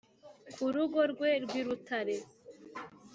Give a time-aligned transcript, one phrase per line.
[0.53, 2.17] ku rugó rwé rw 'i rutáre